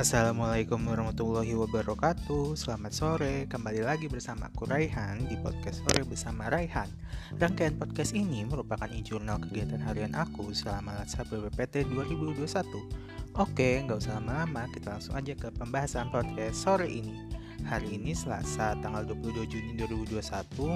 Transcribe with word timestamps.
Assalamualaikum 0.00 0.80
warahmatullahi 0.88 1.52
wabarakatuh. 1.60 2.56
Selamat 2.56 2.88
sore, 2.96 3.44
kembali 3.52 3.84
lagi 3.84 4.08
bersama 4.08 4.48
aku 4.48 4.64
Raihan 4.64 5.28
di 5.28 5.36
podcast 5.36 5.84
Sore 5.84 6.08
Bersama 6.08 6.48
Raihan. 6.48 6.88
Rangkaian 7.36 7.76
podcast 7.76 8.16
ini 8.16 8.48
merupakan 8.48 8.88
e-jurnal 8.88 9.36
kegiatan 9.44 9.76
harian 9.84 10.16
aku 10.16 10.56
selama 10.56 10.96
Latsar 10.96 11.28
BPPT 11.28 11.84
2021 11.92 12.40
Oke, 13.44 13.84
nggak 13.84 14.00
usah 14.00 14.16
lama-lama, 14.16 14.72
kita 14.72 14.96
langsung 14.96 15.20
aja 15.20 15.36
ke 15.36 15.52
pembahasan 15.52 16.08
podcast 16.08 16.56
sore 16.56 16.88
ini 16.88 17.39
Hari 17.66 18.00
ini 18.00 18.16
Selasa 18.16 18.72
tanggal 18.80 19.04
22 19.04 19.44
Juni 19.50 19.72
2021 19.76 20.22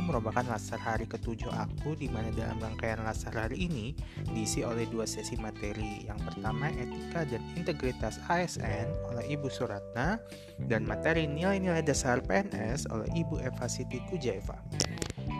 merupakan 0.04 0.44
lasar 0.44 0.76
hari 0.76 1.08
ketujuh 1.08 1.48
aku 1.48 1.96
di 1.96 2.12
mana 2.12 2.28
dalam 2.34 2.60
rangkaian 2.60 3.00
lasar 3.00 3.32
hari 3.32 3.70
ini 3.70 3.96
diisi 4.34 4.60
oleh 4.60 4.84
dua 4.90 5.08
sesi 5.08 5.38
materi. 5.40 6.04
Yang 6.04 6.20
pertama 6.28 6.68
etika 6.74 7.24
dan 7.24 7.40
integritas 7.56 8.20
ASN 8.28 8.90
oleh 9.08 9.24
Ibu 9.32 9.48
Suratna 9.48 10.20
dan 10.68 10.84
materi 10.84 11.24
nilai-nilai 11.24 11.80
dasar 11.80 12.20
PNS 12.20 12.92
oleh 12.92 13.08
Ibu 13.16 13.40
Eva 13.40 13.66
Siti 13.70 14.02
Kujaeva. 14.10 14.60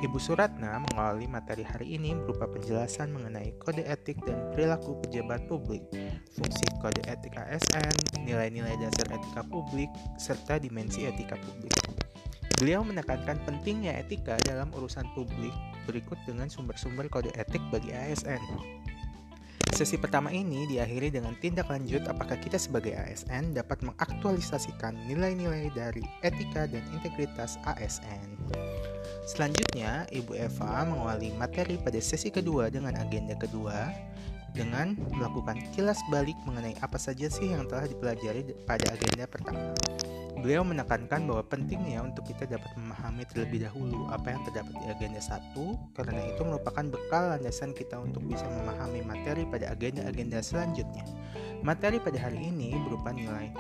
Ibu 0.05 0.21
Suratna 0.21 0.85
mengawali 0.85 1.25
materi 1.25 1.65
hari 1.65 1.97
ini 1.97 2.13
berupa 2.13 2.45
penjelasan 2.45 3.09
mengenai 3.09 3.57
kode 3.57 3.89
etik 3.89 4.21
dan 4.29 4.53
perilaku 4.53 5.01
pejabat 5.01 5.49
publik, 5.49 5.81
fungsi 6.29 6.69
kode 6.85 7.01
etik 7.09 7.33
ASN, 7.41 8.21
nilai-nilai 8.21 8.77
dasar 8.77 9.09
etika 9.09 9.41
publik, 9.49 9.89
serta 10.21 10.61
dimensi 10.61 11.09
etika 11.09 11.41
publik. 11.41 11.73
Beliau 12.61 12.85
menekankan 12.85 13.41
pentingnya 13.49 13.97
etika 13.97 14.37
dalam 14.45 14.69
urusan 14.77 15.09
publik 15.17 15.57
berikut 15.89 16.21
dengan 16.29 16.53
sumber-sumber 16.53 17.09
kode 17.09 17.33
etik 17.41 17.65
bagi 17.73 17.97
ASN. 17.97 18.45
Sesi 19.75 19.99
pertama 19.99 20.31
ini 20.31 20.71
diakhiri 20.71 21.11
dengan 21.11 21.35
tindak 21.43 21.67
lanjut 21.67 22.07
apakah 22.07 22.39
kita 22.39 22.55
sebagai 22.55 22.95
ASN 22.95 23.59
dapat 23.59 23.83
mengaktualisasikan 23.83 24.95
nilai-nilai 25.11 25.67
dari 25.75 26.07
etika 26.23 26.71
dan 26.71 26.79
integritas 26.95 27.59
ASN. 27.67 28.39
Selanjutnya, 29.27 30.07
Ibu 30.15 30.39
Eva 30.39 30.87
mengawali 30.87 31.35
materi 31.35 31.75
pada 31.75 31.99
sesi 31.99 32.31
kedua 32.31 32.71
dengan 32.71 32.95
agenda 32.95 33.35
kedua 33.35 33.91
dengan 34.55 34.95
melakukan 35.11 35.59
kilas 35.75 35.99
balik 36.07 36.39
mengenai 36.47 36.79
apa 36.79 36.95
saja 36.95 37.27
sih 37.27 37.51
yang 37.51 37.67
telah 37.67 37.91
dipelajari 37.91 38.55
pada 38.63 38.95
agenda 38.95 39.27
pertama. 39.27 39.75
Beliau 40.35 40.67
menekankan 40.67 41.25
bahwa 41.31 41.45
pentingnya 41.47 42.03
untuk 42.03 42.27
kita 42.27 42.45
dapat 42.51 42.71
memahami 42.75 43.23
terlebih 43.31 43.65
dahulu 43.65 44.11
apa 44.11 44.35
yang 44.35 44.43
terdapat 44.45 44.75
di 44.83 44.87
agenda 44.91 45.21
1 45.23 45.55
karena 45.95 46.21
itu 46.27 46.43
merupakan 46.43 46.85
bekal 46.91 47.23
landasan 47.33 47.71
kita 47.73 47.97
untuk 48.03 48.27
bisa 48.27 48.45
memahami 48.51 49.07
materi 49.07 49.47
pada 49.47 49.71
agenda-agenda 49.71 50.43
selanjutnya. 50.43 51.07
Materi 51.65 52.03
pada 52.03 52.19
hari 52.19 52.51
ini 52.51 52.77
berupa 52.83 53.15
nilai 53.15 53.55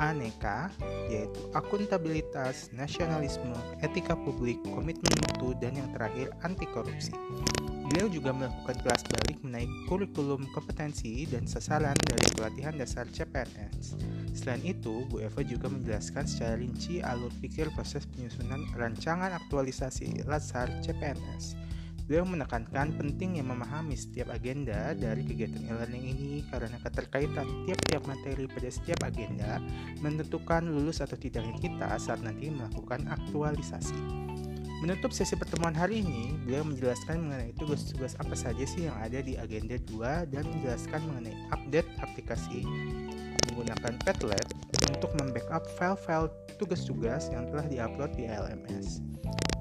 aneka 0.00 0.72
yaitu 1.12 1.40
akuntabilitas, 1.52 2.72
nasionalisme, 2.72 3.52
etika 3.84 4.16
publik, 4.16 4.56
komitmen 4.72 5.12
mutu, 5.28 5.52
dan 5.60 5.76
yang 5.76 5.90
terakhir 5.92 6.32
anti 6.40 6.64
korupsi. 6.72 7.12
Beliau 7.92 8.08
juga 8.08 8.32
melakukan 8.32 8.78
kelas 8.80 9.02
balik 9.04 9.38
mengenai 9.44 9.68
kurikulum 9.84 10.48
kompetensi 10.56 11.28
dan 11.28 11.44
sasaran 11.44 11.98
dari 12.08 12.24
pelatihan 12.32 12.72
dasar 12.72 13.04
CPNS. 13.04 14.00
Selain 14.32 14.64
itu, 14.64 15.04
Bu 15.12 15.20
Eva 15.20 15.44
juga 15.44 15.68
menjelaskan 15.68 16.24
secara 16.24 16.56
rinci 16.56 17.04
alur 17.04 17.30
pikir 17.44 17.68
proses 17.76 18.08
penyusunan 18.08 18.64
rancangan 18.72 19.28
aktualisasi 19.36 20.24
Lasar 20.24 20.72
CPNS. 20.80 21.60
Beliau 22.08 22.26
menekankan 22.26 22.98
pentingnya 22.98 23.46
memahami 23.46 23.94
setiap 23.94 24.34
agenda 24.34 24.90
dari 24.98 25.22
kegiatan 25.22 25.62
e-learning 25.68 26.04
ini 26.16 26.32
karena 26.50 26.74
keterkaitan 26.82 27.46
tiap-tiap 27.68 28.02
materi 28.10 28.50
pada 28.50 28.68
setiap 28.72 29.06
agenda 29.06 29.62
menentukan 30.02 30.66
lulus 30.66 30.98
atau 30.98 31.14
tidaknya 31.14 31.54
kita 31.62 31.94
saat 32.02 32.18
nanti 32.24 32.50
melakukan 32.50 33.06
aktualisasi. 33.06 33.94
Menutup 34.82 35.14
sesi 35.14 35.38
pertemuan 35.38 35.78
hari 35.78 36.02
ini, 36.02 36.34
beliau 36.42 36.66
menjelaskan 36.66 37.22
mengenai 37.22 37.54
tugas-tugas 37.54 38.18
apa 38.18 38.34
saja 38.34 38.66
sih 38.66 38.90
yang 38.90 38.98
ada 38.98 39.22
di 39.22 39.38
agenda 39.38 39.78
2 39.78 40.26
dan 40.26 40.42
menjelaskan 40.42 41.06
mengenai 41.06 41.38
update 41.54 41.86
aplikasi 42.02 42.66
menggunakan 43.50 43.98
Padlet 44.06 44.46
untuk 44.92 45.10
membackup 45.18 45.66
file-file 45.74 46.30
tugas-tugas 46.60 47.32
yang 47.34 47.50
telah 47.50 47.66
diupload 47.66 48.14
di 48.14 48.30
LMS. 48.30 49.02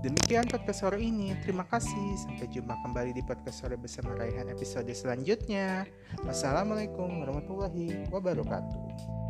Demikian 0.02 0.50
podcast 0.50 0.82
sore 0.82 0.98
ini. 0.98 1.38
Terima 1.46 1.62
kasih. 1.70 2.08
Sampai 2.26 2.50
jumpa 2.50 2.74
kembali 2.82 3.14
di 3.14 3.22
podcast 3.22 3.62
sore 3.62 3.78
bersama 3.78 4.18
Raihan 4.18 4.50
episode 4.50 4.90
selanjutnya. 4.90 5.86
Wassalamualaikum 6.26 7.22
warahmatullahi 7.22 8.10
wabarakatuh. 8.10 9.21